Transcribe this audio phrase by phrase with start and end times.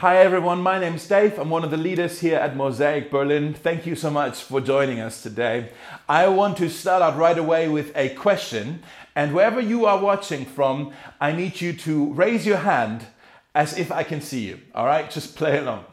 [0.00, 1.38] Hi everyone, my name's Dave.
[1.38, 3.52] I'm one of the leaders here at Mosaic Berlin.
[3.52, 5.72] Thank you so much for joining us today.
[6.08, 8.82] I want to start out right away with a question,
[9.14, 13.08] and wherever you are watching from, I need you to raise your hand
[13.54, 14.60] as if I can see you.
[14.74, 15.84] All right, just play along.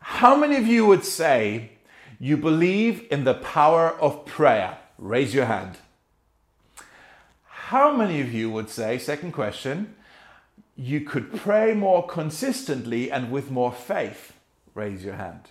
[0.00, 1.70] How many of you would say
[2.18, 4.76] you believe in the power of prayer?
[4.98, 5.76] Raise your hand.
[7.44, 9.94] How many of you would say, second question,
[10.76, 14.34] you could pray more consistently and with more faith?
[14.74, 15.48] Raise your hand.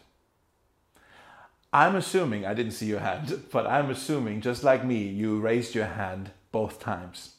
[1.74, 5.76] I'm assuming, I didn't see your hand, but I'm assuming, just like me, you raised
[5.76, 7.36] your hand both times.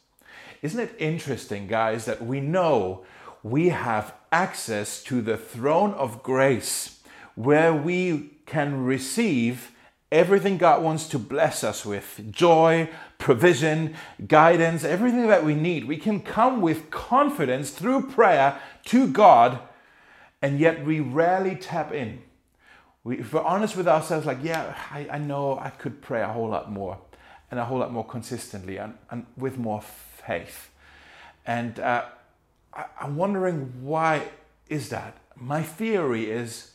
[0.63, 3.05] Isn't it interesting, guys, that we know
[3.43, 7.01] we have access to the throne of grace
[7.35, 9.71] where we can receive
[10.11, 12.89] everything God wants to bless us with joy,
[13.19, 13.95] provision,
[14.27, 15.87] guidance, everything that we need.
[15.87, 19.61] We can come with confidence through prayer to God,
[20.43, 22.23] and yet we rarely tap in.
[23.05, 26.29] We, if we're honest with ourselves, like, yeah, I, I know I could pray a
[26.29, 26.99] whole lot more
[27.51, 30.71] and a whole lot more consistently and, and with more faith.
[31.47, 32.07] And uh,
[32.75, 34.29] I, I'm wondering why
[34.69, 35.17] is that?
[35.37, 36.73] My theory is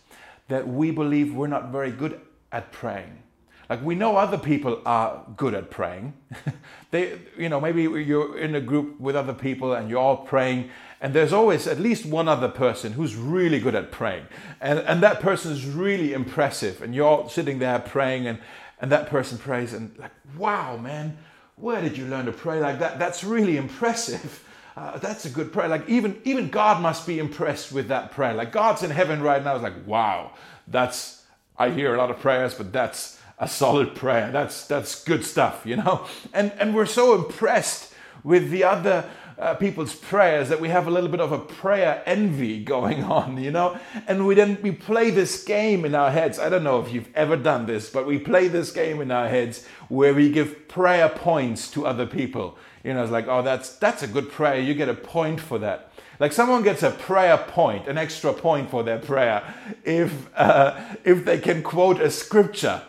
[0.48, 3.24] that we believe we're not very good at praying.
[3.72, 6.12] Like we know other people are good at praying.
[6.92, 10.70] they, you know, maybe you're in a group with other people and you're all praying,
[11.00, 14.26] and there's always at least one other person who's really good at praying,
[14.60, 18.40] and and that person is really impressive, and you're all sitting there praying, and
[18.82, 21.18] and that person prays, and like, wow, man,
[21.56, 23.00] where did you learn to pray like that?
[23.00, 24.46] That's really impressive.
[24.74, 25.68] Uh, that's a good prayer.
[25.68, 28.34] Like even even God must be impressed with that prayer.
[28.34, 29.56] Like God's in heaven right now.
[29.56, 30.32] It's like wow,
[30.66, 31.26] that's
[31.58, 34.32] I hear a lot of prayers, but that's a solid prayer.
[34.32, 36.06] That's that's good stuff, you know.
[36.32, 40.92] And and we're so impressed with the other uh, people's prayers that we have a
[40.92, 43.80] little bit of a prayer envy going on, you know.
[44.08, 46.38] And we then we play this game in our heads.
[46.38, 49.28] I don't know if you've ever done this, but we play this game in our
[49.28, 52.58] heads where we give prayer points to other people.
[52.84, 54.60] You know, it's like, oh, that's that's a good prayer.
[54.60, 55.92] You get a point for that.
[56.20, 59.42] Like someone gets a prayer point, an extra point for their prayer,
[59.84, 62.84] if uh, if they can quote a scripture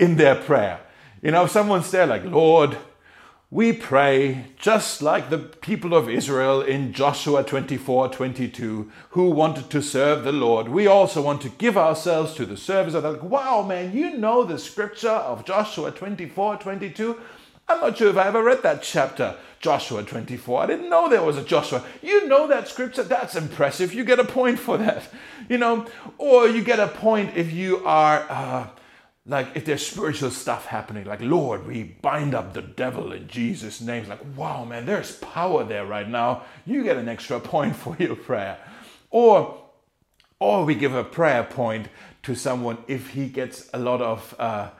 [0.00, 0.80] in their prayer.
[1.22, 2.78] You know, someone's there like, Lord,
[3.50, 9.82] we pray just like the people of Israel in Joshua 24 22, who wanted to
[9.82, 10.68] serve the Lord.
[10.68, 13.22] We also want to give ourselves to the service of that.
[13.22, 17.20] Wow, man, you know the scripture of Joshua 24 22?
[17.68, 20.62] I'm not sure if I ever read that chapter, Joshua 24.
[20.62, 21.84] I didn't know there was a Joshua.
[22.02, 23.02] You know that scripture?
[23.02, 23.92] That's impressive.
[23.92, 25.08] You get a point for that.
[25.48, 25.86] You know,
[26.18, 28.26] or you get a point if you are.
[28.30, 28.66] Uh,
[29.30, 33.80] like if there's spiritual stuff happening, like Lord, we bind up the devil in Jesus'
[33.80, 34.00] name.
[34.00, 36.42] It's like, wow, man, there's power there right now.
[36.66, 38.58] You get an extra point for your prayer.
[39.10, 39.56] Or
[40.40, 41.88] or we give a prayer point
[42.24, 44.70] to someone if he gets a lot of uh,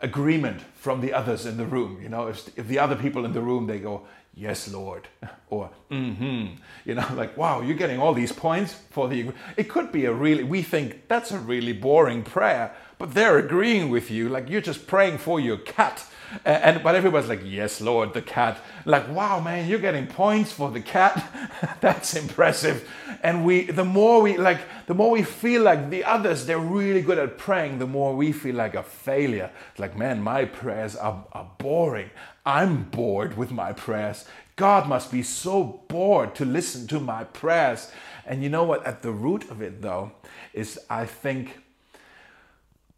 [0.00, 2.00] agreement from the others in the room.
[2.00, 5.08] You know, if, if the other people in the room they go, yes, Lord,
[5.50, 6.54] or mm-hmm.
[6.86, 9.32] You know, like wow, you're getting all these points for the.
[9.58, 10.44] It could be a really.
[10.44, 14.28] We think that's a really boring prayer, but they're agreeing with you.
[14.28, 16.04] Like you're just praying for your cat.
[16.44, 18.58] And, and but everybody's like, yes, Lord, the cat.
[18.84, 21.78] Like, wow, man, you're getting points for the cat.
[21.80, 22.88] That's impressive.
[23.22, 27.02] And we, the more we like, the more we feel like the others, they're really
[27.02, 27.78] good at praying.
[27.78, 29.50] The more we feel like a failure.
[29.78, 32.10] Like, man, my prayers are, are boring.
[32.44, 34.24] I'm bored with my prayers.
[34.56, 37.90] God must be so bored to listen to my prayers.
[38.26, 38.84] And you know what?
[38.84, 40.12] At the root of it, though,
[40.52, 41.62] is I think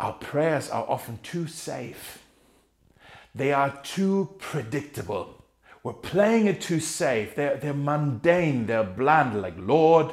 [0.00, 2.25] our prayers are often too safe.
[3.34, 5.44] They are too predictable.
[5.83, 7.34] We're playing it too safe.
[7.34, 10.12] They're, they're mundane, they're bland, like, Lord,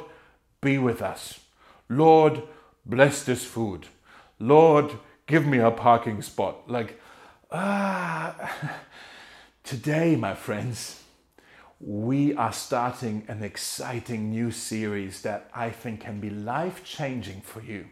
[0.60, 1.40] be with us.
[1.88, 2.42] Lord,
[2.84, 3.86] bless this food.
[4.38, 4.92] Lord,
[5.26, 6.70] give me a parking spot.
[6.70, 7.00] Like,
[7.50, 8.70] ah,
[9.64, 11.02] today, my friends,
[11.80, 17.62] we are starting an exciting new series that I think can be life changing for
[17.62, 17.86] you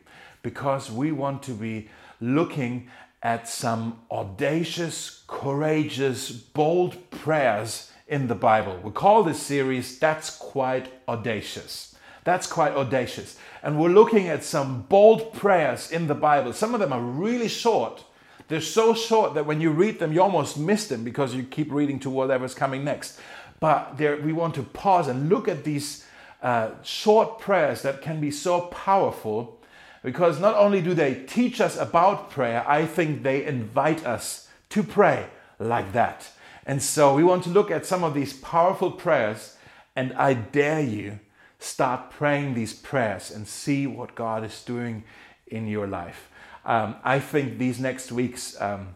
[0.47, 1.89] because we want to be
[2.21, 2.89] looking
[3.21, 8.79] at some audacious, courageous, bold prayers in the Bible.
[8.85, 11.97] We call this series That's Quite Audacious.
[12.23, 13.37] That's quite audacious.
[13.61, 16.53] And we're looking at some bold prayers in the Bible.
[16.53, 18.05] Some of them are really short.
[18.47, 21.73] They're so short that when you read them, you almost miss them because you keep
[21.73, 23.19] reading to whatever's coming next.
[23.59, 26.07] But we want to pause and look at these
[26.41, 29.57] uh, short prayers that can be so powerful
[30.07, 34.85] because not only do they teach us about prayer, I think they invite us to
[34.85, 35.27] pray
[35.59, 36.31] like that.
[36.65, 39.57] And so we want to look at some of these powerful prayers,
[39.97, 41.19] and I dare you
[41.59, 45.03] start praying these prayers and see what God is doing
[45.49, 46.31] in your life.
[46.65, 48.95] Um, I think these next weeks um,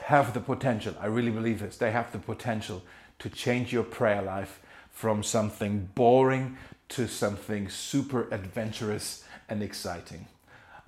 [0.00, 2.82] have the potential, I really believe this, they have the potential
[3.20, 4.58] to change your prayer life
[4.90, 6.56] from something boring
[6.88, 10.26] to something super adventurous and exciting.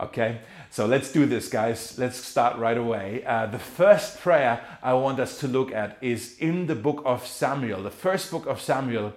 [0.00, 0.41] Okay,
[0.71, 1.99] so let's do this, guys.
[1.99, 3.23] Let's start right away.
[3.25, 7.27] Uh, the first prayer I want us to look at is in the book of
[7.27, 9.12] Samuel, the first book of Samuel.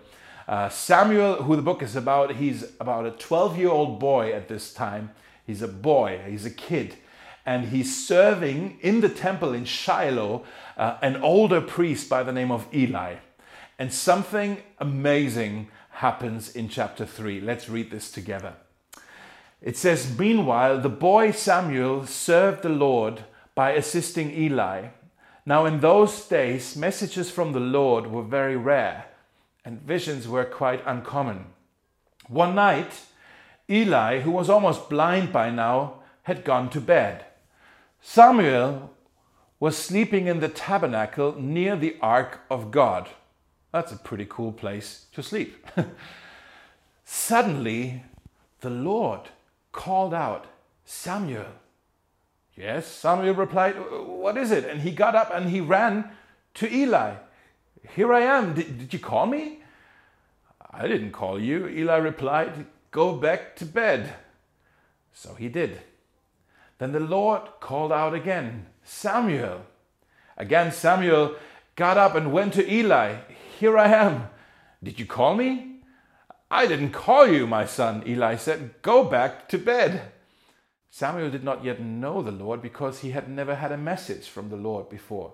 [0.48, 4.48] Uh, Samuel, who the book is about, he's about a 12 year old boy at
[4.48, 5.12] this time.
[5.48, 6.96] He's a boy, he's a kid,
[7.46, 10.44] and he's serving in the temple in Shiloh
[10.78, 13.16] uh, an older priest by the name of Eli.
[13.80, 17.42] And something amazing happens in chapter 3.
[17.42, 18.56] Let's read this together.
[19.62, 23.24] It says, Meanwhile, the boy Samuel served the Lord
[23.56, 24.90] by assisting Eli.
[25.46, 29.06] Now, in those days, messages from the Lord were very rare,
[29.64, 31.46] and visions were quite uncommon.
[32.28, 33.02] One night,
[33.70, 37.26] Eli, who was almost blind by now, had gone to bed.
[38.02, 38.92] Samuel
[39.60, 43.10] was sleeping in the tabernacle near the ark of God.
[43.72, 45.68] That's a pretty cool place to sleep.
[47.06, 48.04] Suddenly,
[48.62, 49.30] the Lord
[49.76, 50.46] called out,
[50.86, 51.52] Samuel.
[52.56, 53.76] Yes, Samuel replied,
[54.08, 54.64] What is it?
[54.64, 56.10] And he got up and he ran
[56.56, 57.16] to Eli.
[57.96, 58.54] Here I am.
[58.54, 59.60] Did, did you call me?
[60.72, 61.68] I didn't call you.
[61.68, 64.16] Eli replied, Go back to bed.
[65.14, 65.82] So he did.
[66.78, 69.66] Then the Lord called out again, Samuel.
[70.38, 71.36] Again, Samuel
[71.76, 73.16] got up and went to Eli.
[73.60, 74.30] Here I am.
[74.82, 75.75] Did you call me?
[76.50, 78.82] I didn't call you, my son, Eli said.
[78.82, 80.12] Go back to bed.
[80.90, 84.50] Samuel did not yet know the Lord because he had never had a message from
[84.50, 85.34] the Lord before.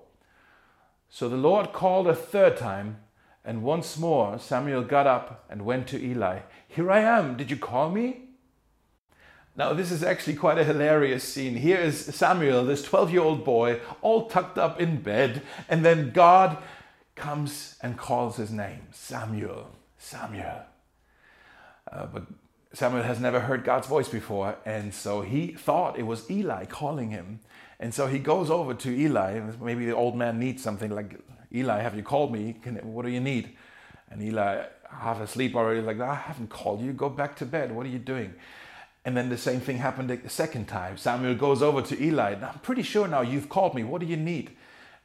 [1.10, 3.02] So the Lord called a third time,
[3.44, 6.40] and once more Samuel got up and went to Eli.
[6.68, 7.36] Here I am.
[7.36, 8.30] Did you call me?
[9.56, 11.58] Now, this is actually quite a hilarious scene.
[11.58, 16.12] Here is Samuel, this 12 year old boy, all tucked up in bed, and then
[16.12, 16.58] God
[17.16, 20.71] comes and calls his name Samuel, Samuel.
[21.92, 22.24] Uh, but
[22.74, 27.12] Samuel has never heard God's voice before, and so he thought it was Eli calling
[27.12, 27.42] him.
[27.80, 31.20] And so he goes over to Eli, and maybe the old man needs something like,
[31.54, 32.56] Eli, have you called me?
[32.62, 33.58] Can, what do you need?
[34.10, 36.94] And Eli, half asleep already, like, I haven't called you.
[36.94, 37.72] Go back to bed.
[37.72, 38.36] What are you doing?
[39.04, 40.96] And then the same thing happened the second time.
[40.98, 42.36] Samuel goes over to Eli.
[42.36, 43.84] I'm pretty sure now you've called me.
[43.84, 44.52] What do you need?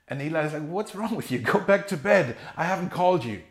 [0.09, 1.39] And Eli's like, What's wrong with you?
[1.39, 2.37] Go back to bed.
[2.57, 3.43] I haven't called you.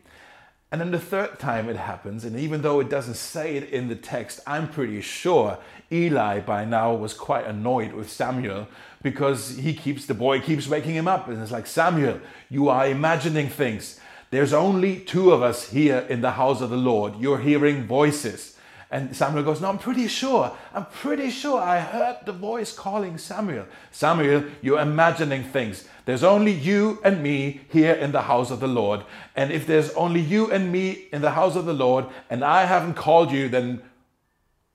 [0.75, 3.87] And then the third time it happens, and even though it doesn't say it in
[3.87, 5.57] the text, I'm pretty sure
[5.89, 8.67] Eli by now was quite annoyed with Samuel
[9.01, 11.29] because he keeps, the boy keeps waking him up.
[11.29, 12.19] And it's like, Samuel,
[12.49, 14.01] you are imagining things.
[14.31, 17.21] There's only two of us here in the house of the Lord.
[17.21, 18.54] You're hearing voices.
[18.95, 20.55] And Samuel goes, No, I'm pretty sure.
[20.73, 23.65] I'm pretty sure I heard the voice calling Samuel.
[23.91, 25.85] Samuel, you're imagining things.
[26.05, 29.03] There's only you and me here in the house of the Lord.
[29.35, 32.63] And if there's only you and me in the house of the Lord and I
[32.63, 33.81] haven't called you, then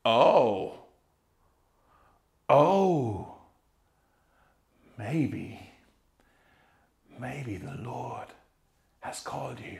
[0.04, 0.74] oh,
[2.46, 3.38] oh,
[4.98, 5.60] maybe,
[7.18, 8.26] maybe the Lord
[9.00, 9.78] has called you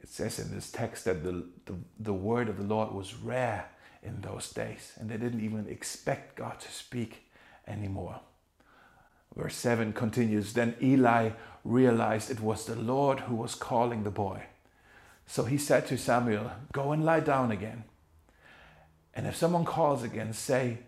[0.00, 3.68] it says in this text that the, the, the word of the Lord was rare
[4.02, 7.28] in those days, and they didn't even expect God to speak
[7.66, 8.20] anymore.
[9.36, 11.30] Verse 7 continues Then Eli
[11.64, 14.42] realized it was the Lord who was calling the boy.
[15.26, 17.84] So he said to Samuel, Go and lie down again.
[19.14, 20.78] And if someone calls again, say,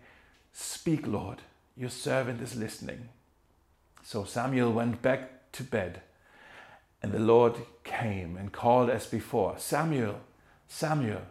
[0.51, 1.41] Speak, Lord,
[1.75, 3.09] your servant is listening.
[4.03, 6.01] So Samuel went back to bed.
[7.05, 10.21] And the Lord came and called as before, Samuel,
[10.67, 11.21] Samuel.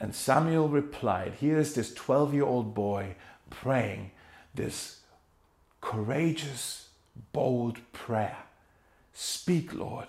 [0.00, 3.16] And Samuel replied, Here is this 12 year old boy
[3.50, 4.12] praying
[4.54, 5.00] this
[5.82, 6.88] courageous,
[7.34, 8.38] bold prayer.
[9.12, 10.08] Speak, Lord,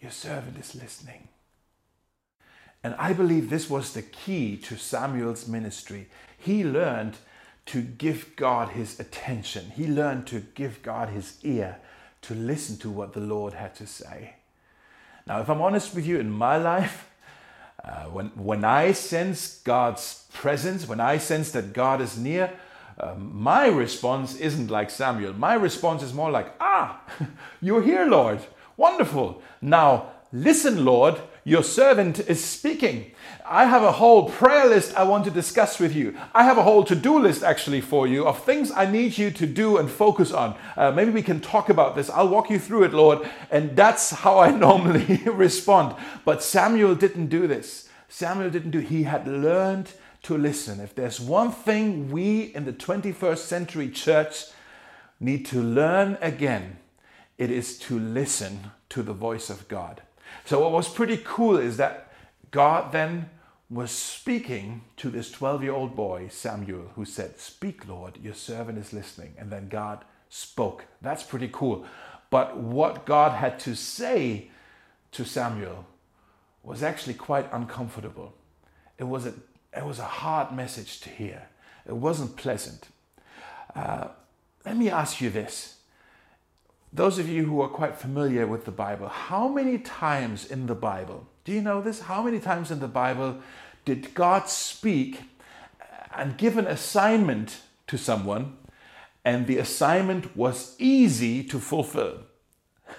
[0.00, 1.28] your servant is listening.
[2.82, 6.08] And I believe this was the key to Samuel's ministry.
[6.36, 7.18] He learned
[7.66, 11.78] to give God his attention, he learned to give God his ear
[12.22, 14.34] to listen to what the Lord had to say.
[15.26, 17.08] Now, if I'm honest with you, in my life,
[17.84, 22.52] uh, when, when I sense God's presence, when I sense that God is near,
[22.98, 25.32] uh, my response isn't like Samuel.
[25.32, 27.00] My response is more like, Ah,
[27.60, 28.40] you're here, Lord.
[28.76, 29.42] Wonderful.
[29.60, 33.12] Now, listen, Lord, your servant is speaking.
[33.52, 36.16] I have a whole prayer list I want to discuss with you.
[36.34, 39.30] I have a whole to do list actually for you of things I need you
[39.30, 40.56] to do and focus on.
[40.74, 42.08] Uh, maybe we can talk about this.
[42.08, 43.28] I'll walk you through it, Lord.
[43.50, 45.94] And that's how I normally respond.
[46.24, 47.90] But Samuel didn't do this.
[48.08, 49.92] Samuel didn't do He had learned
[50.22, 50.80] to listen.
[50.80, 54.46] If there's one thing we in the 21st century church
[55.20, 56.78] need to learn again,
[57.36, 60.00] it is to listen to the voice of God.
[60.46, 62.10] So, what was pretty cool is that
[62.50, 63.28] God then
[63.72, 68.78] was speaking to this 12 year old boy, Samuel, who said, Speak, Lord, your servant
[68.78, 69.34] is listening.
[69.38, 70.84] And then God spoke.
[71.00, 71.86] That's pretty cool.
[72.30, 74.50] But what God had to say
[75.12, 75.86] to Samuel
[76.62, 78.34] was actually quite uncomfortable.
[78.98, 79.34] It was a,
[79.76, 81.48] it was a hard message to hear,
[81.86, 82.88] it wasn't pleasant.
[83.74, 84.08] Uh,
[84.64, 85.78] let me ask you this
[86.92, 90.74] those of you who are quite familiar with the Bible, how many times in the
[90.74, 92.00] Bible, do you know this?
[92.00, 93.38] How many times in the Bible
[93.84, 95.22] did God speak
[96.14, 98.56] and give an assignment to someone,
[99.24, 102.20] and the assignment was easy to fulfill?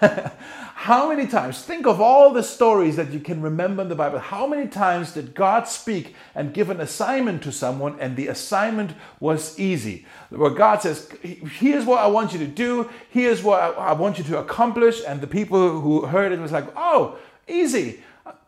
[0.74, 4.18] how many times, think of all the stories that you can remember in the Bible,
[4.18, 8.92] how many times did God speak and give an assignment to someone and the assignment
[9.20, 10.06] was easy?
[10.30, 14.24] Where God says, Here's what I want you to do, here's what I want you
[14.24, 18.02] to accomplish, and the people who heard it was like, Oh, easy,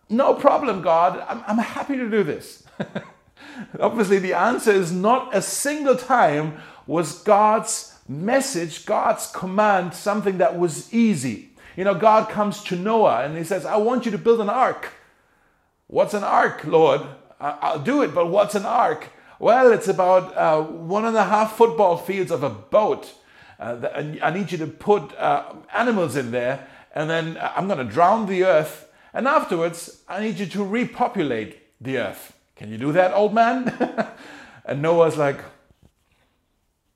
[0.08, 2.64] no problem, God, I'm, I'm happy to do this.
[3.80, 10.58] Obviously, the answer is not a single time was God's message, God's command, something that
[10.58, 11.50] was easy.
[11.76, 14.48] You know, God comes to Noah and he says, I want you to build an
[14.48, 14.92] ark.
[15.88, 17.02] What's an ark, Lord?
[17.40, 19.08] I'll do it, but what's an ark?
[19.38, 23.12] Well, it's about uh, one and a half football fields of a boat.
[23.60, 27.86] Uh, I need you to put uh, animals in there, and then uh, I'm going
[27.86, 28.85] to drown the earth.
[29.16, 32.36] And afterwards, I need you to repopulate the earth.
[32.54, 33.74] Can you do that, old man?
[34.66, 35.40] and Noah's like,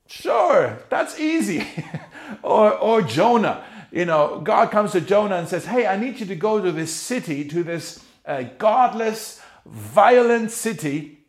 [0.07, 1.67] Sure, that's easy.
[2.43, 3.65] or, or Jonah.
[3.91, 6.71] You know, God comes to Jonah and says, Hey, I need you to go to
[6.71, 11.21] this city, to this uh, godless, violent city,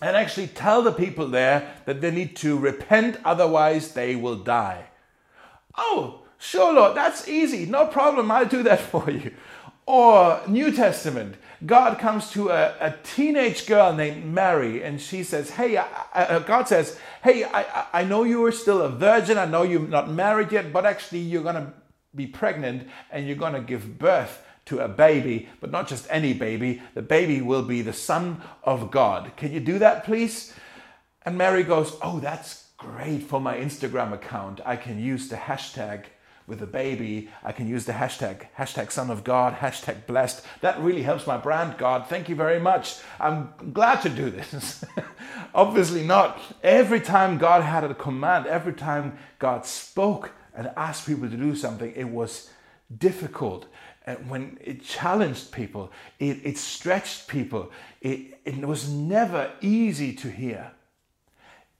[0.00, 4.84] and actually tell the people there that they need to repent, otherwise, they will die.
[5.76, 7.66] Oh, sure, Lord, that's easy.
[7.66, 8.30] No problem.
[8.30, 9.32] I'll do that for you.
[9.88, 15.48] Or New Testament, God comes to a, a teenage girl named Mary and she says,
[15.48, 19.38] Hey, I, I, uh, God says, Hey, I, I know you are still a virgin.
[19.38, 21.72] I know you're not married yet, but actually you're going to
[22.14, 26.34] be pregnant and you're going to give birth to a baby, but not just any
[26.34, 26.82] baby.
[26.92, 29.32] The baby will be the Son of God.
[29.38, 30.52] Can you do that, please?
[31.22, 34.60] And Mary goes, Oh, that's great for my Instagram account.
[34.66, 36.08] I can use the hashtag
[36.48, 40.44] with a baby, I can use the hashtag, hashtag son of God, hashtag blessed.
[40.62, 42.06] That really helps my brand, God.
[42.08, 42.96] Thank you very much.
[43.20, 44.82] I'm glad to do this.
[45.54, 46.40] Obviously not.
[46.62, 51.54] Every time God had a command, every time God spoke and asked people to do
[51.54, 52.50] something, it was
[52.96, 53.66] difficult.
[54.06, 60.30] And when it challenged people, it, it stretched people, it, it was never easy to
[60.30, 60.72] hear.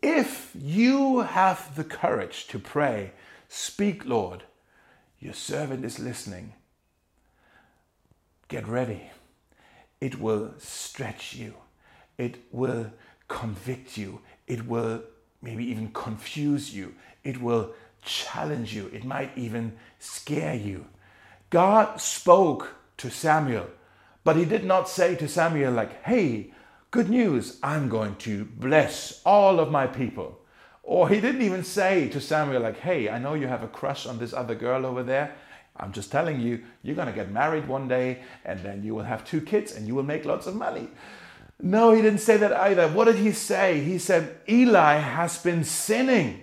[0.02, 3.12] If you have the courage to pray,
[3.48, 4.44] speak, Lord,
[5.20, 6.54] your servant is listening.
[8.48, 9.10] Get ready.
[10.00, 11.54] It will stretch you.
[12.16, 12.92] It will
[13.26, 14.20] convict you.
[14.46, 15.02] It will
[15.42, 16.94] maybe even confuse you.
[17.24, 17.72] It will
[18.02, 18.90] challenge you.
[18.92, 20.86] It might even scare you.
[21.50, 23.66] God spoke to Samuel,
[24.24, 26.52] but he did not say to Samuel, like, hey,
[26.90, 30.37] good news, I'm going to bless all of my people.
[30.88, 34.06] Or he didn't even say to Samuel, like, hey, I know you have a crush
[34.06, 35.34] on this other girl over there.
[35.76, 39.02] I'm just telling you, you're going to get married one day and then you will
[39.02, 40.88] have two kids and you will make lots of money.
[41.60, 42.88] No, he didn't say that either.
[42.88, 43.80] What did he say?
[43.80, 46.42] He said, Eli has been sinning.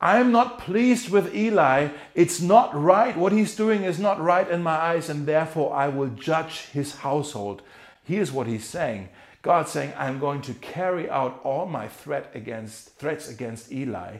[0.00, 1.88] I am not pleased with Eli.
[2.14, 3.14] It's not right.
[3.14, 6.96] What he's doing is not right in my eyes, and therefore I will judge his
[6.96, 7.60] household.
[8.02, 9.10] Here's what he's saying
[9.42, 14.18] God saying, I'm going to carry out all my threat against, threats against Eli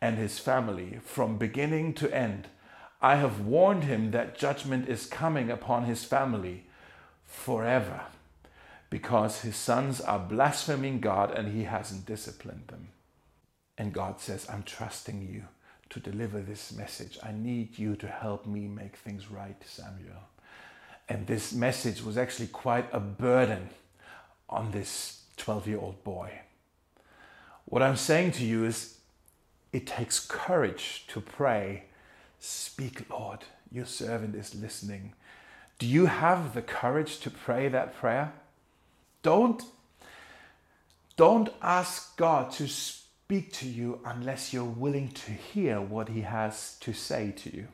[0.00, 2.46] and his family from beginning to end.
[3.02, 6.66] I have warned him that judgment is coming upon his family
[7.24, 8.02] forever
[8.90, 12.88] because his sons are blaspheming God and he hasn't disciplined them.
[13.76, 15.44] And God says, I'm trusting you
[15.90, 17.18] to deliver this message.
[17.22, 20.28] I need you to help me make things right, Samuel.
[21.08, 23.70] And this message was actually quite a burden
[24.50, 26.40] on this 12 year old boy.
[27.64, 28.98] What I'm saying to you is
[29.72, 31.84] it takes courage to pray,
[32.40, 33.40] Speak, Lord,
[33.70, 35.12] your servant is listening.
[35.78, 38.32] Do you have the courage to pray that prayer?
[39.22, 39.62] Don't
[41.16, 46.78] don't ask God to speak to you unless you're willing to hear what he has
[46.80, 47.68] to say to you.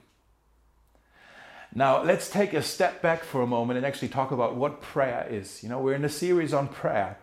[1.77, 5.27] Now, let's take a step back for a moment and actually talk about what prayer
[5.29, 5.63] is.
[5.63, 7.19] You know, we're in a series on prayer.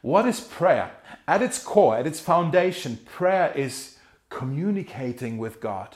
[0.00, 0.92] What is prayer?
[1.26, 3.98] At its core, at its foundation, prayer is
[4.30, 5.94] communicating with God.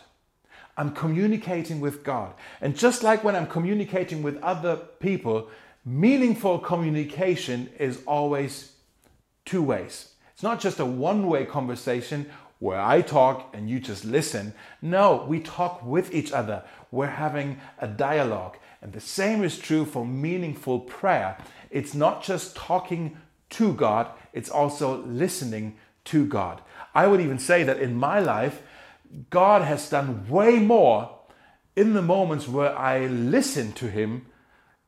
[0.76, 2.35] I'm communicating with God.
[2.61, 5.49] And just like when I'm communicating with other people,
[5.83, 8.73] meaningful communication is always
[9.47, 10.12] two ways.
[10.35, 14.54] It's not just a one way conversation where I talk and you just listen.
[14.83, 16.62] No, we talk with each other.
[16.92, 18.58] We're having a dialogue.
[18.80, 21.38] And the same is true for meaningful prayer.
[21.70, 23.16] It's not just talking
[23.50, 26.61] to God, it's also listening to God.
[26.94, 28.62] I would even say that in my life,
[29.30, 31.18] God has done way more
[31.76, 34.26] in the moments where I listened to Him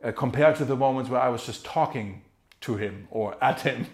[0.02, 2.22] uh, compared to the moments where I was just talking
[2.62, 3.86] to Him or at Him.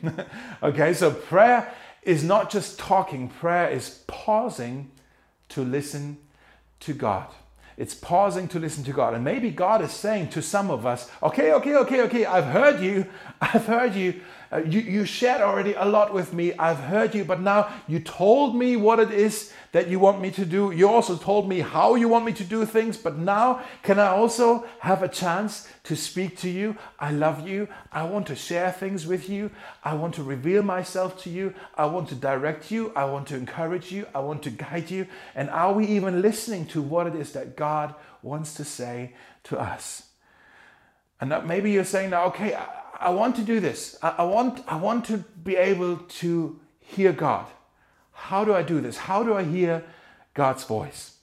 [0.63, 4.91] okay, so prayer is not just talking, prayer is pausing
[5.51, 6.19] to listen
[6.81, 7.29] to God.
[7.81, 9.15] It's pausing to listen to God.
[9.15, 12.79] And maybe God is saying to some of us, okay, okay, okay, okay, I've heard
[12.83, 13.07] you.
[13.41, 14.21] I've heard you.
[14.53, 16.53] Uh, you, you shared already a lot with me.
[16.59, 20.31] I've heard you, but now you told me what it is that you want me
[20.33, 20.73] to do.
[20.73, 24.09] You also told me how you want me to do things, but now can I
[24.09, 26.77] also have a chance to speak to you?
[26.99, 27.69] I love you.
[27.93, 29.51] I want to share things with you.
[29.85, 31.55] I want to reveal myself to you.
[31.77, 32.93] I want to direct you.
[32.97, 34.07] I want to encourage you.
[34.15, 35.07] I want to guide you.
[35.35, 39.59] And are we even listening to what it is that God wants to say to
[39.59, 40.03] us?
[41.21, 42.59] And maybe you're saying now, okay,
[42.99, 43.99] I want to do this.
[44.03, 47.47] I, I, want, I want to be able to hear God.
[48.29, 48.97] How do I do this?
[48.97, 49.85] How do I hear
[50.35, 51.17] God's voice?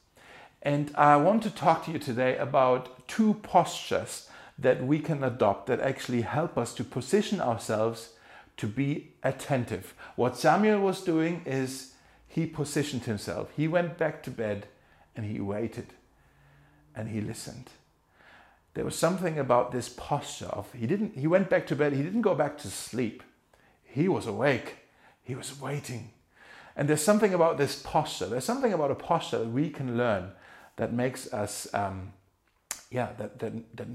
[0.61, 5.67] And I want to talk to you today about two postures that we can adopt
[5.67, 8.13] that actually help us to position ourselves
[8.57, 9.93] to be attentive.
[10.15, 11.93] What Samuel was doing is
[12.27, 13.51] he positioned himself.
[13.55, 14.67] He went back to bed
[15.15, 15.87] and he waited
[16.95, 17.69] and he listened
[18.77, 22.03] there was something about this posture of he didn't he went back to bed he
[22.03, 23.23] didn't go back to sleep
[23.83, 24.75] he was awake
[25.23, 26.11] he was waiting
[26.77, 30.31] and there's something about this posture there's something about a posture that we can learn
[30.77, 32.13] that makes us um,
[32.89, 33.87] yeah that, that that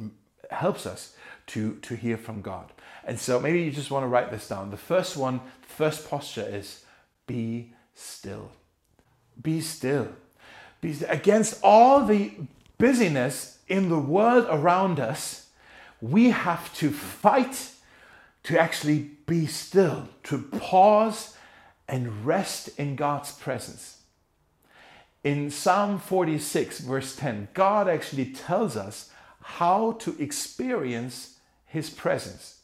[0.53, 1.15] helps us
[1.47, 2.73] to to hear from god.
[3.05, 4.71] And so maybe you just want to write this down.
[4.71, 6.85] The first one first posture is
[7.27, 8.53] be still.
[9.41, 10.09] Be still.
[10.81, 11.11] Be still.
[11.11, 12.33] against all the
[12.79, 15.49] busyness in the world around us,
[16.01, 17.71] we have to fight
[18.45, 21.37] to actually be still, to pause
[21.93, 23.99] and rest in God's presence.
[25.23, 29.11] In Psalm 46, verse 10, God actually tells us
[29.43, 32.61] how to experience His presence.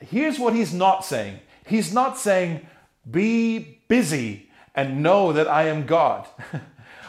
[0.00, 2.66] Here's what He's not saying He's not saying,
[3.10, 6.26] be busy and know that I am God.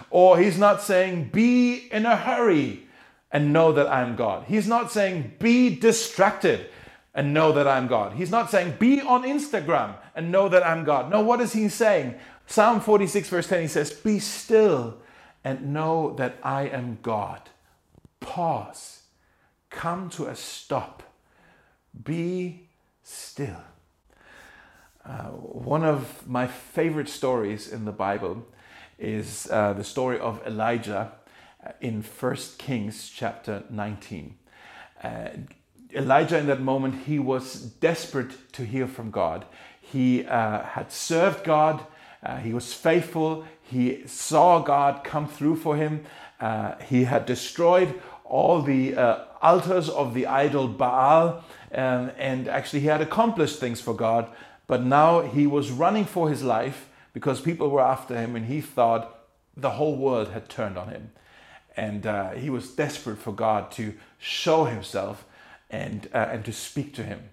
[0.09, 2.87] or He's not saying, be in a hurry
[3.29, 4.45] and know that I'm God.
[4.47, 6.69] He's not saying be distracted
[7.13, 8.13] and know that I'm God.
[8.13, 11.09] He's not saying be on Instagram and know that I'm God.
[11.09, 12.15] No, what is he saying?
[12.45, 14.97] Psalm 46, verse 10, he says, Be still
[15.43, 17.49] and know that I am God.
[18.19, 19.03] Pause.
[19.69, 21.03] Come to a stop.
[22.03, 22.67] Be
[23.03, 23.61] still.
[25.05, 28.45] Uh, one of my favorite stories in the Bible
[28.97, 31.11] is uh, the story of Elijah
[31.81, 34.35] in 1 Kings chapter 19.
[35.03, 35.29] Uh,
[35.93, 39.45] Elijah, in that moment, he was desperate to hear from God.
[39.81, 41.81] He uh, had served God,
[42.23, 46.05] uh, he was faithful, he saw God come through for him.
[46.39, 52.81] Uh, he had destroyed all the uh, altars of the idol Baal, um, and actually,
[52.81, 54.29] he had accomplished things for God.
[54.67, 58.61] But now he was running for his life because people were after him, and he
[58.61, 59.25] thought
[59.57, 61.11] the whole world had turned on him
[61.79, 65.25] and uh, he was desperate for God to show himself
[65.69, 67.29] and, uh, and to speak to him.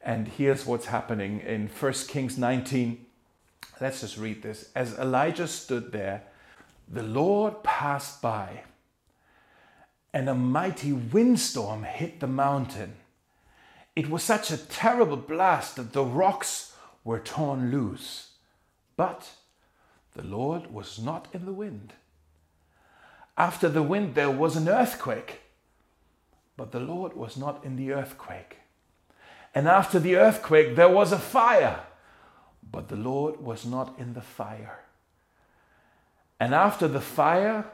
[0.00, 3.04] And here's what's happening in 1 Kings 19.
[3.80, 4.70] Let's just read this.
[4.74, 6.24] As Elijah stood there,
[6.88, 8.62] the Lord passed by,
[10.12, 12.94] and a mighty windstorm hit the mountain.
[13.94, 18.32] It was such a terrible blast that the rocks were torn loose.
[18.96, 19.30] But
[20.14, 21.92] the Lord was not in the wind.
[23.36, 25.40] After the wind, there was an earthquake,
[26.56, 28.58] but the Lord was not in the earthquake.
[29.54, 31.80] And after the earthquake, there was a fire,
[32.70, 34.80] but the Lord was not in the fire.
[36.40, 37.66] And after the fire,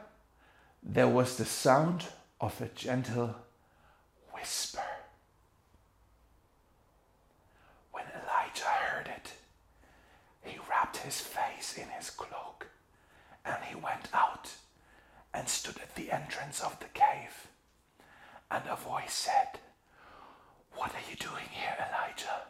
[0.83, 2.05] there was the sound
[2.39, 3.35] of a gentle
[4.33, 4.83] whisper.
[7.91, 9.33] When Elijah heard it,
[10.43, 12.67] he wrapped his face in his cloak
[13.45, 14.51] and he went out
[15.33, 17.48] and stood at the entrance of the cave.
[18.51, 19.59] And a voice said,
[20.75, 22.47] What are you doing here, Elijah?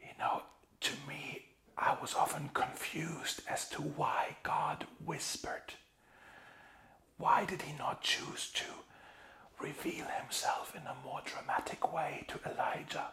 [0.00, 0.42] You know,
[0.80, 1.44] to me,
[1.76, 5.74] I was often confused as to why God whispered.
[7.16, 8.64] Why did he not choose to
[9.60, 13.08] reveal himself in a more dramatic way to Elijah?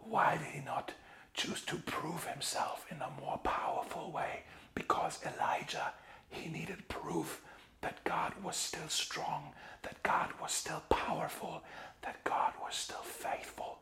[0.00, 0.92] Why did he not
[1.34, 4.42] choose to prove himself in a more powerful way?
[4.74, 5.92] Because Elijah,
[6.30, 7.42] he needed proof
[7.80, 11.62] that God was still strong, that God was still powerful,
[12.02, 13.78] that God was still faithful.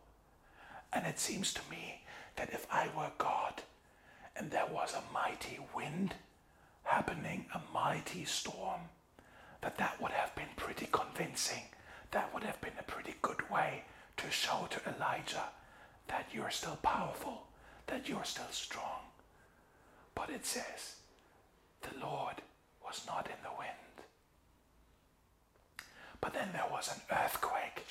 [0.92, 2.02] And it seems to me
[2.36, 3.62] that if I were God
[4.36, 6.14] and there was a mighty wind
[6.84, 8.80] happening, a mighty storm,
[9.62, 11.62] that that would have been pretty convincing.
[12.10, 13.82] That would have been a pretty good way
[14.18, 15.44] to show to Elijah
[16.08, 17.46] that you're still powerful,
[17.86, 19.00] that you're still strong.
[20.14, 20.96] But it says,
[21.82, 22.36] the Lord
[22.84, 23.85] was not in the wind.
[26.26, 27.86] But then there was an earthquake,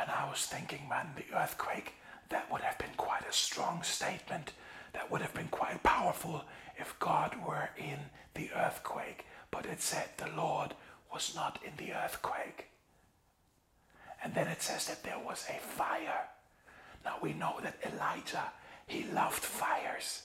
[0.00, 1.92] and I was thinking, man, the earthquake,
[2.30, 4.52] that would have been quite a strong statement.
[4.94, 6.46] That would have been quite powerful
[6.78, 7.98] if God were in
[8.32, 9.26] the earthquake.
[9.50, 10.72] But it said the Lord
[11.12, 12.68] was not in the earthquake.
[14.22, 16.30] And then it says that there was a fire.
[17.04, 18.50] Now we know that Elijah,
[18.86, 20.22] he loved fires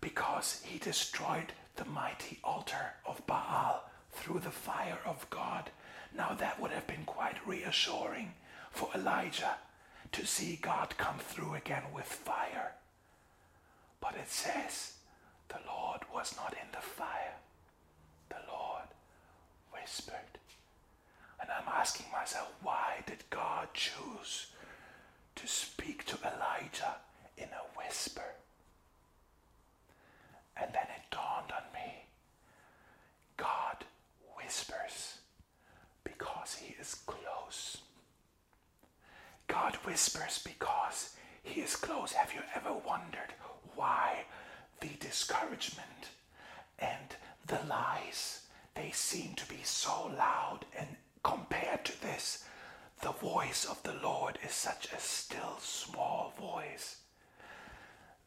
[0.00, 5.68] because he destroyed the mighty altar of Baal through the fire of God.
[6.14, 8.32] Now that would have been quite reassuring
[8.70, 9.56] for Elijah
[10.12, 12.72] to see God come through again with fire.
[14.00, 14.94] But it says
[15.48, 17.36] the Lord was not in the fire.
[18.28, 18.88] The Lord
[19.72, 20.38] whispered.
[21.40, 24.46] And I'm asking myself, why did God choose
[25.36, 26.96] to speak to Elijah
[27.36, 28.34] in a whisper?
[30.56, 32.04] And then it dawned on me
[33.36, 33.84] God
[34.36, 35.15] whispers
[36.26, 37.78] because he is close.
[39.48, 42.12] God whispers because he is close.
[42.12, 43.32] Have you ever wondered
[43.74, 44.24] why
[44.80, 46.10] the discouragement
[46.78, 48.42] and the lies
[48.74, 50.88] they seem to be so loud and
[51.22, 52.44] compared to this
[53.02, 56.96] the voice of the Lord is such a still small voice.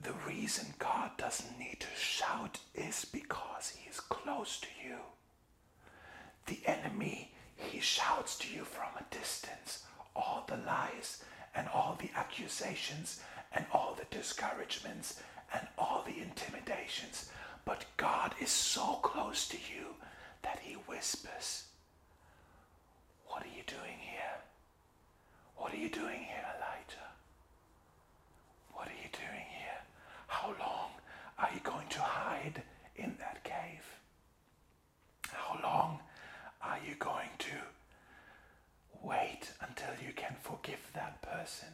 [0.02, 4.98] The reason God doesn't need to shout is because he is close to you.
[6.46, 9.84] The enemy, he shouts to you from a distance
[10.16, 11.24] all the lies
[11.56, 13.22] and all the accusations
[13.54, 15.22] and all the discouragements
[15.54, 17.30] and all the intimidations.
[17.66, 19.96] But God is so close to you
[20.44, 21.66] that he whispers,
[23.28, 24.38] What are you doing here?
[25.58, 27.10] What are you doing here, Elijah?
[28.74, 29.82] What are you doing here?
[30.28, 30.92] How long
[31.38, 32.64] are you going to hide
[32.96, 33.86] in that cave?
[35.32, 36.00] How long
[36.62, 37.56] are you going to
[39.04, 41.70] wait until you can forgive that person?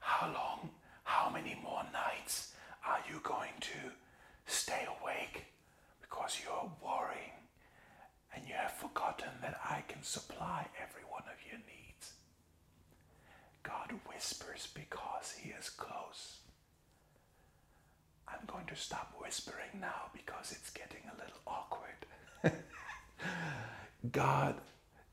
[0.00, 0.70] How long,
[1.04, 2.52] how many more nights
[2.86, 3.90] are you going to
[4.46, 5.44] stay awake
[6.00, 7.32] because you're worrying
[8.34, 12.12] and you have forgotten that I can supply every one of your needs?
[13.62, 16.38] God whispers because He is close.
[18.28, 22.06] I'm going to stop whispering now because it's getting a little awkward.
[24.12, 24.54] God,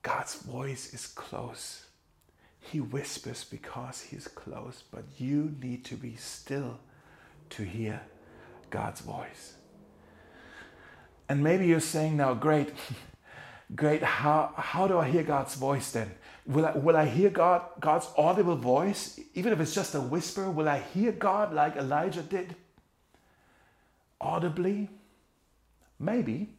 [0.04, 1.87] God's voice is close.
[2.72, 6.80] He whispers because He's close, but you need to be still
[7.52, 8.02] to hear
[8.70, 9.54] God's voice.
[11.30, 12.74] And maybe you're saying now, great,
[13.76, 16.12] great, how, how do I hear God's voice then?
[16.46, 19.20] Will I, will I hear God, God's audible voice?
[19.34, 22.56] Even if it's just a whisper, will I hear God like Elijah did?
[24.20, 24.90] Audibly?
[26.00, 26.50] Maybe.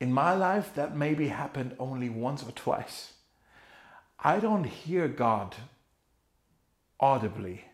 [0.00, 3.12] In my life, that maybe happened only once or twice.
[4.24, 5.56] I don't hear God
[7.00, 7.64] audibly.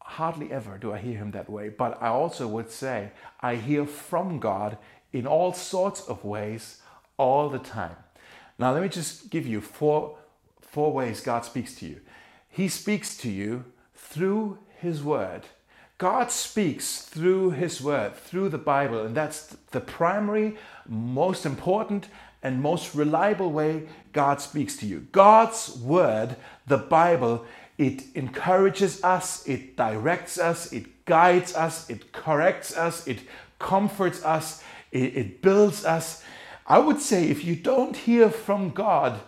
[0.00, 1.68] Hardly ever do I hear him that way.
[1.68, 4.78] But I also would say I hear from God
[5.12, 6.80] in all sorts of ways
[7.16, 7.96] all the time.
[8.58, 10.18] Now, let me just give you four,
[10.60, 12.00] four ways God speaks to you.
[12.48, 15.42] He speaks to you through His Word.
[15.98, 22.08] God speaks through His Word, through the Bible, and that's the primary, most important,
[22.42, 25.06] and most reliable way God speaks to you.
[25.12, 27.44] God's Word, the Bible,
[27.76, 33.20] it encourages us, it directs us, it guides us, it corrects us, it
[33.58, 36.22] comforts us, it, it builds us.
[36.66, 39.20] I would say if you don't hear from God,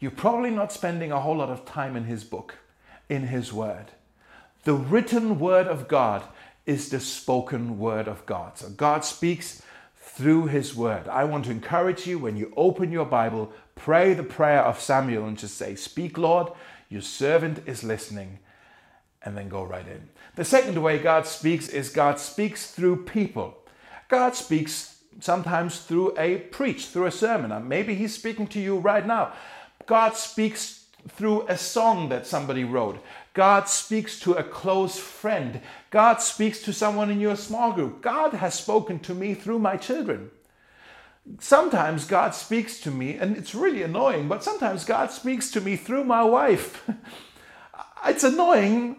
[0.00, 2.56] you're probably not spending a whole lot of time in His book,
[3.08, 3.86] in His Word.
[4.64, 6.22] The written Word of God
[6.66, 8.58] is the spoken Word of God.
[8.58, 9.62] So God speaks
[10.02, 11.08] through His Word.
[11.08, 15.26] I want to encourage you when you open your Bible, pray the prayer of Samuel
[15.26, 16.48] and just say, Speak, Lord,
[16.88, 18.40] your servant is listening,
[19.22, 20.08] and then go right in.
[20.34, 23.56] The second way God speaks is God speaks through people.
[24.08, 27.52] God speaks sometimes through a preach, through a sermon.
[27.52, 29.32] Uh, maybe He's speaking to you right now.
[29.86, 33.02] God speaks through a song that somebody wrote.
[33.34, 35.60] God speaks to a close friend.
[35.92, 38.00] God speaks to someone in your small group.
[38.00, 40.30] God has spoken to me through my children.
[41.38, 45.76] Sometimes God speaks to me, and it's really annoying, but sometimes God speaks to me
[45.76, 46.88] through my wife.
[48.06, 48.96] it's annoying,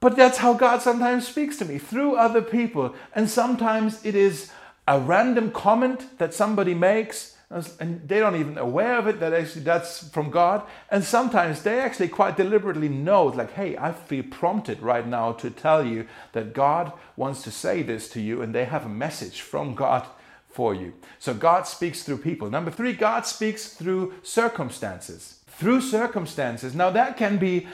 [0.00, 2.92] but that's how God sometimes speaks to me through other people.
[3.14, 4.50] And sometimes it is
[4.88, 7.31] a random comment that somebody makes
[7.80, 10.62] and they don't even aware of it that actually that's from God.
[10.90, 15.50] And sometimes they actually quite deliberately know, like, hey, I feel prompted right now to
[15.50, 19.40] tell you that God wants to say this to you, and they have a message
[19.40, 20.06] from God
[20.48, 20.94] for you.
[21.18, 22.50] So God speaks through people.
[22.50, 25.38] Number three, God speaks through circumstances.
[25.46, 26.74] Through circumstances.
[26.74, 27.68] Now that can be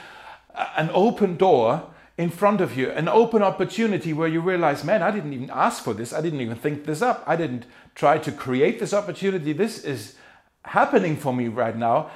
[0.77, 5.13] an open door in front of you, an open opportunity where you realize, man, I
[5.13, 6.13] didn't even ask for this.
[6.13, 7.23] I didn't even think this up.
[7.29, 9.53] I didn't try to create this opportunity.
[9.53, 10.17] This is
[10.65, 12.11] happening for me right now.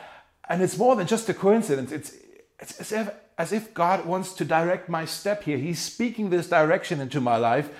[0.48, 1.92] And it's more than just a coincidence.
[1.92, 2.16] It's,
[2.58, 5.56] it's as, if, as if God wants to direct my step here.
[5.56, 7.70] He's speaking this direction into my life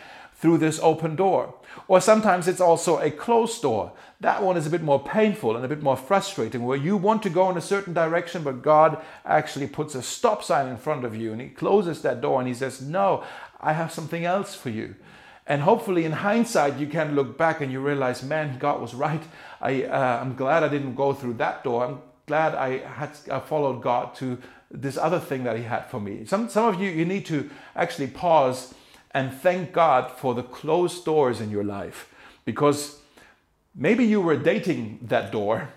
[0.42, 1.54] through this open door.
[1.86, 3.92] Or sometimes it's also a closed door.
[4.18, 7.22] That one is a bit more painful and a bit more frustrating, where you want
[7.22, 11.04] to go in a certain direction, but God actually puts a stop sign in front
[11.04, 13.22] of you and He closes that door and He says, No,
[13.60, 14.96] I have something else for you.
[15.46, 19.22] And hopefully, in hindsight, you can look back and you realize, man, God was right.
[19.60, 21.84] I, uh, I'm glad I didn't go through that door.
[21.84, 24.38] I'm glad I had I followed God to
[24.72, 26.24] this other thing that He had for me.
[26.24, 28.74] Some, some of you, you need to actually pause
[29.14, 32.08] and thank God for the closed doors in your life.
[32.44, 32.98] Because
[33.74, 35.70] maybe you were dating that door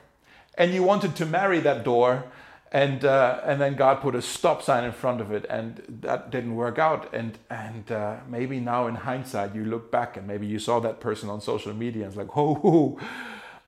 [0.58, 2.26] and you wanted to marry that door
[2.71, 6.32] and uh, and then God put a stop sign in front of it and that
[6.32, 7.13] didn't work out.
[7.13, 11.00] And and uh, maybe now in hindsight you look back and maybe you saw that
[11.00, 13.00] person on social media and it's like oh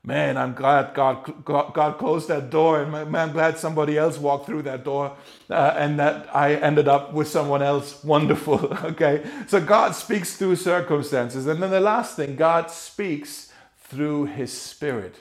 [0.03, 4.45] man, I'm glad God, God, closed that door, and man, I'm glad somebody else walked
[4.45, 5.15] through that door,
[5.49, 8.03] uh, and that I ended up with someone else.
[8.03, 8.65] Wonderful.
[8.85, 14.53] okay, so God speaks through circumstances, and then the last thing, God speaks through His
[14.53, 15.15] Spirit.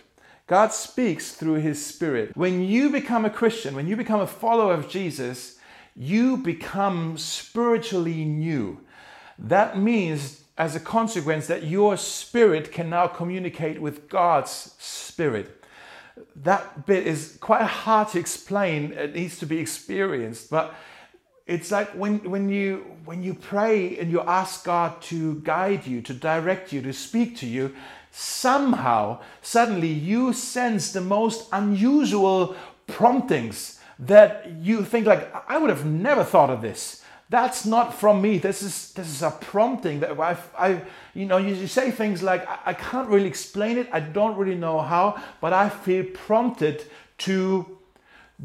[0.47, 2.37] God speaks through His Spirit.
[2.37, 5.59] When you become a Christian, when you become a follower of Jesus,
[5.97, 8.81] you become spiritually new.
[9.39, 15.65] That means as a consequence that your spirit can now communicate with God's spirit.
[16.35, 18.93] That bit is quite hard to explain.
[18.93, 20.75] It needs to be experienced, but
[21.47, 26.03] it's like when, when you when you pray and you ask God to guide you,
[26.03, 27.75] to direct you, to speak to you,
[28.11, 32.57] somehow suddenly you sense the most unusual
[32.89, 38.23] promptings that you think like I would have never thought of this that's not from
[38.23, 38.39] me.
[38.39, 42.23] This is this is a prompting that I, I you know, you, you say things
[42.23, 43.89] like, I, I can't really explain it.
[43.93, 46.85] I don't really know how, but I feel prompted
[47.19, 47.79] to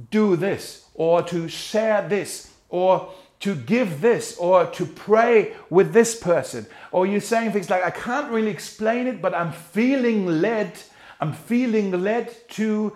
[0.10, 6.20] do this or to share this or to give this or to pray with this
[6.20, 6.65] person.
[6.91, 10.74] Or you're saying things like, I can't really explain it, but I'm feeling led.
[11.20, 12.96] I'm feeling led to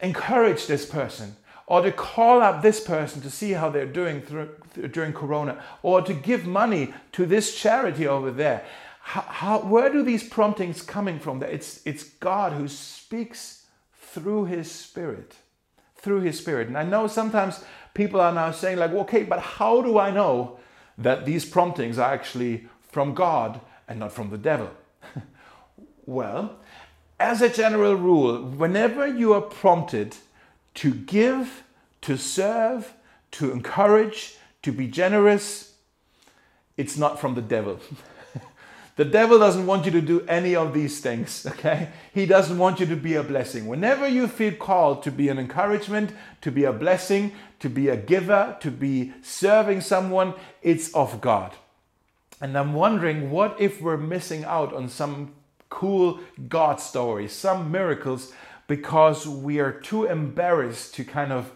[0.00, 1.36] encourage this person
[1.70, 4.48] or to call up this person to see how they're doing through,
[4.90, 8.64] during Corona, or to give money to this charity over there.
[9.02, 11.40] How, how, where do these promptings coming from?
[11.44, 15.36] It's, it's God who speaks through His Spirit,
[15.94, 16.66] through His Spirit.
[16.66, 17.62] And I know sometimes
[17.94, 20.58] people are now saying like, okay, but how do I know
[20.98, 24.70] that these promptings are actually from God and not from the devil?
[26.04, 26.56] well,
[27.20, 30.16] as a general rule, whenever you are prompted
[30.74, 31.62] to give,
[32.02, 32.94] to serve,
[33.32, 35.74] to encourage, to be generous,
[36.76, 37.80] it's not from the devil.
[38.96, 41.88] the devil doesn't want you to do any of these things, okay?
[42.14, 43.66] He doesn't want you to be a blessing.
[43.66, 47.96] Whenever you feel called to be an encouragement, to be a blessing, to be a
[47.96, 51.52] giver, to be serving someone, it's of God.
[52.40, 55.34] And I'm wondering what if we're missing out on some
[55.68, 58.32] cool God stories, some miracles
[58.70, 61.50] because we are too embarrassed to kind of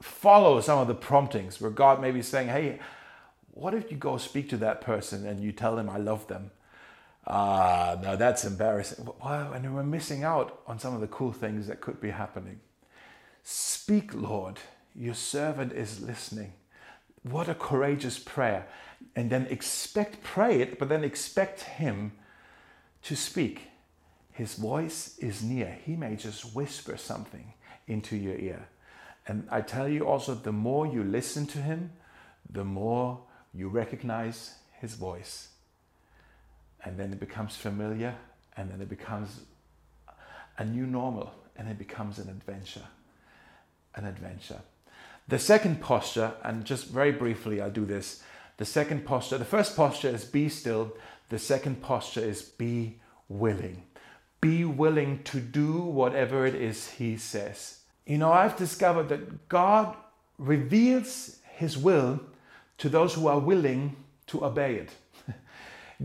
[0.00, 2.78] follow some of the promptings where God may be saying, Hey,
[3.50, 6.50] what if you go speak to that person and you tell them I love them?
[7.26, 9.06] Ah, now that's embarrassing.
[9.22, 12.60] Wow, and we're missing out on some of the cool things that could be happening.
[13.42, 14.60] Speak, Lord,
[14.94, 16.54] your servant is listening.
[17.22, 18.66] What a courageous prayer.
[19.14, 22.12] And then expect, pray it, but then expect Him
[23.02, 23.68] to speak.
[24.34, 25.78] His voice is near.
[25.86, 27.54] He may just whisper something
[27.86, 28.68] into your ear.
[29.26, 31.92] And I tell you also, the more you listen to Him,
[32.50, 33.20] the more
[33.54, 35.48] you recognize His voice
[36.84, 38.14] and then it becomes familiar,
[38.56, 39.40] and then it becomes
[40.58, 42.86] a new normal, and it becomes an adventure.
[43.94, 44.60] An adventure.
[45.26, 48.22] The second posture, and just very briefly, I'll do this.
[48.58, 50.94] The second posture, the first posture is be still,
[51.30, 53.82] the second posture is be willing.
[54.44, 57.78] Be willing to do whatever it is He says.
[58.04, 59.96] You know, I've discovered that God
[60.36, 62.20] reveals His will
[62.78, 64.90] to those who are willing to obey it.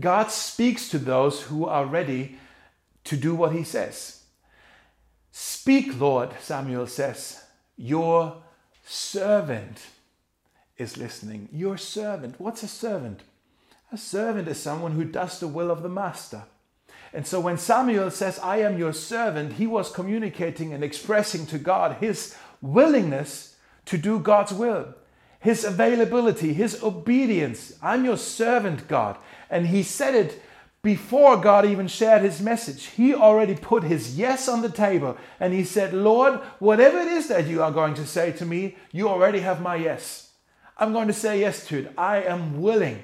[0.00, 2.38] God speaks to those who are ready
[3.04, 4.22] to do what he says.
[5.32, 7.44] Speak, Lord, Samuel says,
[7.76, 8.42] your
[8.84, 9.80] servant
[10.76, 11.48] is listening.
[11.52, 12.36] Your servant.
[12.38, 13.20] What's a servant?
[13.92, 16.44] A servant is someone who does the will of the master.
[17.12, 21.58] And so when Samuel says, I am your servant, he was communicating and expressing to
[21.58, 24.94] God his willingness to do God's will,
[25.40, 27.72] his availability, his obedience.
[27.82, 29.16] I'm your servant, God.
[29.48, 30.40] And he said it
[30.82, 32.86] before God even shared his message.
[32.86, 37.28] He already put his yes on the table and he said, Lord, whatever it is
[37.28, 40.32] that you are going to say to me, you already have my yes.
[40.78, 41.92] I'm going to say yes to it.
[41.98, 43.02] I am willing.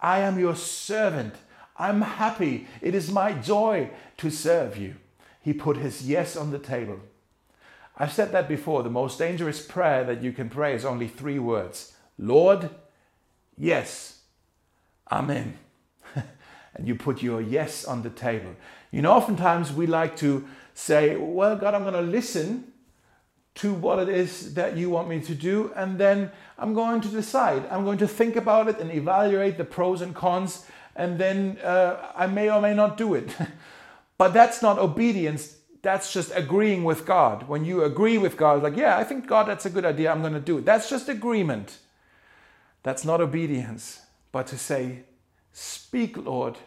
[0.00, 1.34] I am your servant.
[1.78, 2.66] I'm happy.
[2.80, 4.96] It is my joy to serve you.
[5.40, 7.00] He put his yes on the table.
[7.96, 8.82] I've said that before.
[8.82, 12.70] The most dangerous prayer that you can pray is only three words Lord,
[13.56, 14.20] yes,
[15.10, 15.58] Amen
[16.14, 18.54] and you put your yes on the table.
[18.90, 22.72] You know, oftentimes we like to say, Well, God, I'm going to listen
[23.56, 27.08] to what it is that you want me to do, and then I'm going to
[27.08, 27.66] decide.
[27.70, 30.64] I'm going to think about it and evaluate the pros and cons,
[30.98, 33.34] and then uh, I may or may not do it.
[34.18, 35.56] but that's not obedience.
[35.80, 37.48] That's just agreeing with God.
[37.48, 40.10] When you agree with God, like, yeah, I think God, that's a good idea.
[40.10, 40.64] I'm going to do it.
[40.64, 41.78] That's just agreement.
[42.82, 44.00] That's not obedience.
[44.32, 45.04] But to say,
[45.52, 46.58] Speak, Lord,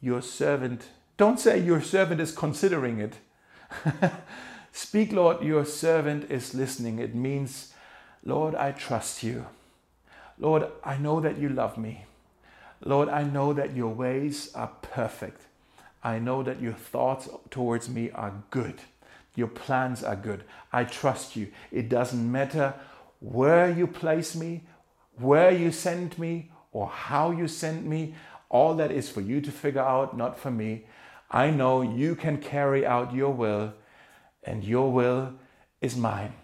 [0.00, 0.88] your servant.
[1.16, 3.16] Don't say your servant is considering it.
[4.72, 6.98] Speak, Lord, your servant is listening.
[6.98, 7.72] It means,
[8.24, 9.46] Lord, I trust you.
[10.38, 12.06] Lord, I know that you love me.
[12.84, 15.42] Lord, I know that your ways are perfect.
[16.02, 18.80] I know that your thoughts towards me are good.
[19.36, 20.44] Your plans are good.
[20.72, 21.48] I trust you.
[21.70, 22.74] It doesn't matter
[23.20, 24.64] where you place me,
[25.16, 28.14] where you send me, or how you send me.
[28.48, 30.86] All that is for you to figure out, not for me.
[31.30, 33.72] I know you can carry out your will,
[34.42, 35.34] and your will
[35.80, 36.34] is mine.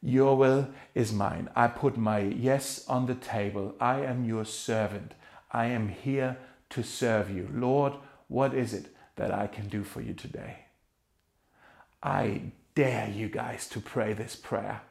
[0.00, 1.50] Your will is mine.
[1.56, 3.74] I put my yes on the table.
[3.80, 5.12] I am your servant.
[5.56, 6.36] I am here
[6.68, 7.48] to serve you.
[7.50, 7.94] Lord,
[8.28, 10.58] what is it that I can do for you today?
[12.02, 14.82] I dare you guys to pray this prayer.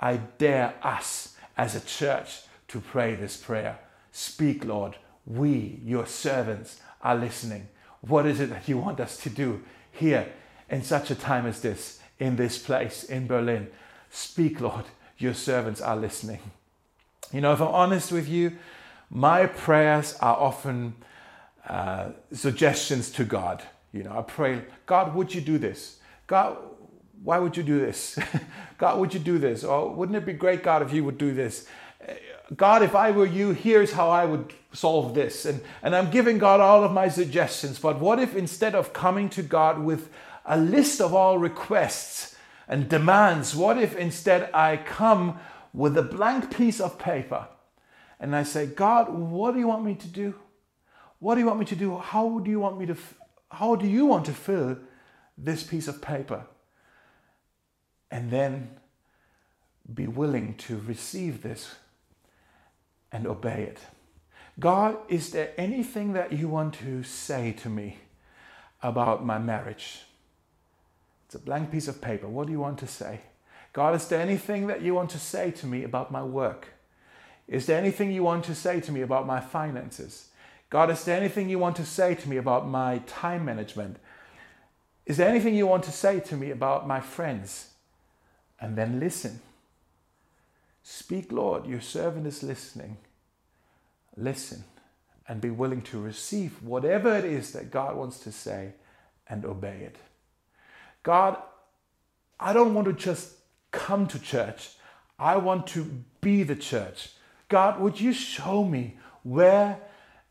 [0.00, 3.78] I dare us as a church to pray this prayer.
[4.12, 4.96] Speak, Lord.
[5.26, 7.68] We, your servants, are listening.
[8.00, 10.32] What is it that you want us to do here
[10.70, 13.68] in such a time as this, in this place, in Berlin?
[14.10, 14.86] Speak, Lord.
[15.18, 16.40] Your servants are listening.
[17.30, 18.52] You know, if I'm honest with you,
[19.10, 20.94] my prayers are often
[21.68, 23.62] uh, suggestions to God.
[23.92, 25.98] You know, I pray, God, would you do this?
[26.26, 26.56] God,
[27.22, 28.18] why would you do this?
[28.78, 29.64] God, would you do this?
[29.64, 31.66] Or wouldn't it be great, God, if you would do this?
[32.56, 35.46] God, if I were you, here's how I would solve this.
[35.46, 37.78] And, and I'm giving God all of my suggestions.
[37.78, 40.10] But what if instead of coming to God with
[40.44, 42.36] a list of all requests
[42.68, 45.38] and demands, what if instead I come
[45.72, 47.48] with a blank piece of paper
[48.20, 50.34] and I say, God, what do you want me to do?
[51.18, 51.96] What do you want me to do?
[51.98, 52.96] How do you want me to,
[53.50, 54.78] how do you want to fill
[55.36, 56.44] this piece of paper?
[58.10, 58.70] And then
[59.92, 61.74] be willing to receive this
[63.10, 63.78] and obey it.
[64.58, 67.98] God, is there anything that you want to say to me
[68.82, 70.02] about my marriage?
[71.26, 72.28] It's a blank piece of paper.
[72.28, 73.20] What do you want to say?
[73.72, 76.73] God, is there anything that you want to say to me about my work?
[77.46, 80.28] Is there anything you want to say to me about my finances?
[80.70, 83.98] God, is there anything you want to say to me about my time management?
[85.06, 87.70] Is there anything you want to say to me about my friends?
[88.58, 89.40] And then listen.
[90.82, 92.96] Speak, Lord, your servant is listening.
[94.16, 94.64] Listen
[95.26, 98.72] and be willing to receive whatever it is that God wants to say
[99.28, 99.96] and obey it.
[101.02, 101.38] God,
[102.38, 103.32] I don't want to just
[103.70, 104.70] come to church.
[105.18, 107.10] I want to be the church.
[107.54, 109.78] God, would you show me where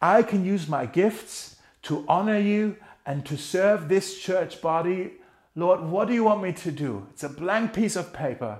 [0.01, 5.13] I can use my gifts to honor you and to serve this church body?
[5.55, 7.07] Lord, what do you want me to do?
[7.11, 8.59] It's a blank piece of paper.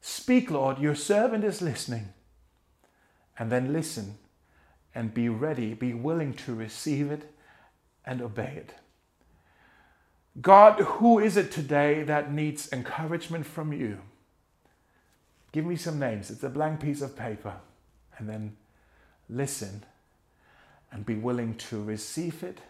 [0.00, 2.10] Speak, Lord, your servant is listening.
[3.40, 4.18] And then listen
[4.94, 7.28] and be ready, be willing to receive it
[8.04, 8.72] and obey it.
[10.40, 13.98] God, who is it today that needs encouragement from you?
[15.50, 16.30] Give me some names.
[16.30, 17.54] It's a blank piece of paper.
[18.18, 18.56] And then
[19.28, 19.84] listen
[20.90, 22.60] and be willing to receive it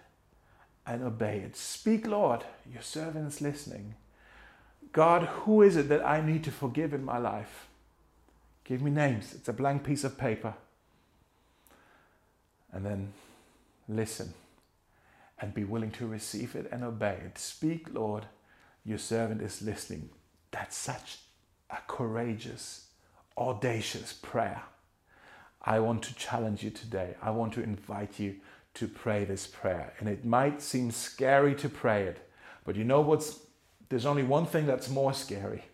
[0.87, 1.57] and obey it.
[1.57, 3.95] Speak, Lord, your servant is listening.
[4.93, 7.67] God, who is it that I need to forgive in my life?
[8.65, 9.35] Give me names.
[9.35, 10.55] It's a blank piece of paper.
[12.73, 13.13] And then
[13.89, 14.35] listen
[15.39, 17.39] and be willing to receive it and obey it.
[17.39, 18.27] Speak, Lord,
[18.85, 20.09] your servant is listening.
[20.51, 21.19] That's such
[21.71, 22.87] a courageous,
[23.37, 24.63] audacious prayer.
[25.67, 27.17] I want to challenge you today.
[27.21, 28.37] I want to invite you
[28.75, 29.93] to pray this prayer.
[29.99, 32.31] And it might seem scary to pray it,
[32.65, 33.41] but you know what's
[33.89, 35.65] there's only one thing that's more scary.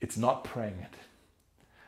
[0.00, 0.94] It's not praying it.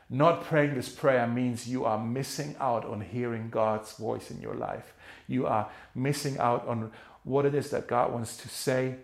[0.09, 4.55] Not praying this prayer means you are missing out on hearing God's voice in your
[4.55, 4.93] life.
[5.27, 6.91] You are missing out on
[7.23, 8.95] what it is that God wants to say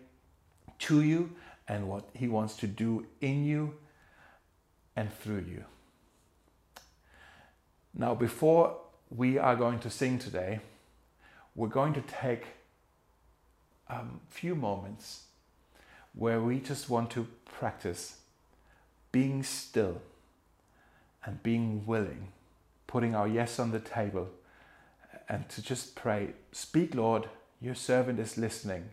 [0.80, 1.36] to you
[1.68, 3.76] and what He wants to do in you
[4.96, 5.66] and through you.
[7.98, 8.76] Now, before
[9.10, 10.60] we are going to sing today,
[11.56, 12.44] we're going to take
[13.90, 15.24] a um, few moments
[16.14, 18.18] where we just want to practice
[19.14, 20.02] being still
[21.24, 22.34] and being willing,
[22.86, 24.30] putting our yes on the table,
[25.30, 27.30] and to just pray, Speak, Lord,
[27.62, 28.90] your servant is listening.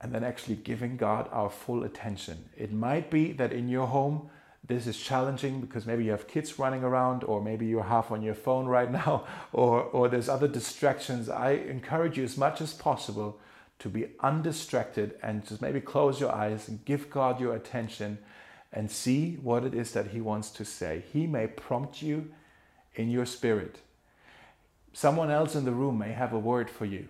[0.00, 2.48] And then actually giving God our full attention.
[2.56, 4.30] It might be that in your home,
[4.64, 8.22] this is challenging because maybe you have kids running around, or maybe you're half on
[8.22, 11.28] your phone right now, or, or there's other distractions.
[11.28, 13.40] I encourage you as much as possible
[13.80, 18.18] to be undistracted and just maybe close your eyes and give God your attention
[18.72, 21.02] and see what it is that He wants to say.
[21.12, 22.30] He may prompt you
[22.94, 23.80] in your spirit.
[24.92, 27.08] Someone else in the room may have a word for you.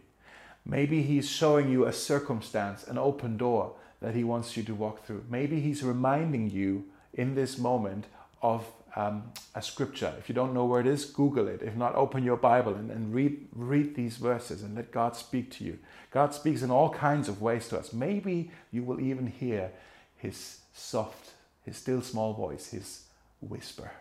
[0.65, 5.05] Maybe He's showing you a circumstance, an open door that He wants you to walk
[5.05, 5.25] through.
[5.29, 8.07] Maybe He's reminding you in this moment
[8.41, 10.13] of um, a scripture.
[10.19, 11.63] If you don't know where it is, Google it.
[11.63, 15.51] If not, open your Bible and, and read, read these verses and let God speak
[15.53, 15.79] to you.
[16.11, 17.93] God speaks in all kinds of ways to us.
[17.93, 19.71] Maybe you will even hear
[20.17, 21.33] His soft
[21.63, 23.05] his still small voice, his
[23.41, 23.93] whisper.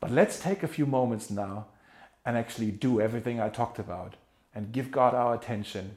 [0.00, 1.66] But let's take a few moments now
[2.26, 4.14] and actually do everything I talked about
[4.54, 5.96] and give God our attention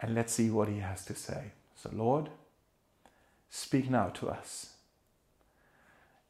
[0.00, 1.52] and let's see what he has to say.
[1.74, 2.28] So, Lord,
[3.50, 4.74] speak now to us.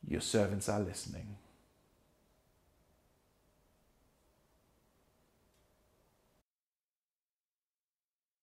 [0.09, 1.37] Your servants are listening.